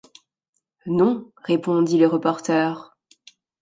Non, 0.87 1.31
répondit 1.43 1.99
le 1.99 2.07
reporter. 2.07 2.97